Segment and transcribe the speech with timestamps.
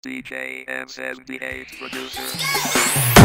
[0.00, 3.17] DJ M78 producer.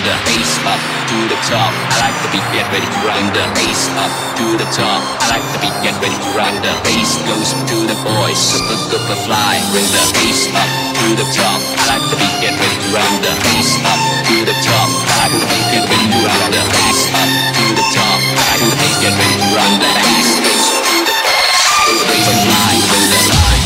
[0.00, 1.72] grind the face up to the top.
[1.92, 5.00] I like the beat, get ready to grind the bass up to the top.
[5.20, 8.38] I like the beat, get ready to grind the bass goes to the boys.
[8.38, 11.60] Super duper fly, bring the bass up to the top.
[11.60, 14.88] I like the beat, get ready to grind the bass up to the top.
[14.88, 18.18] I like the beat, get ready to grind the bass up to the top.
[18.24, 21.60] I like the beat, get ready to grind the face goes to the boys.
[21.76, 23.59] Super duper fly, bring the face.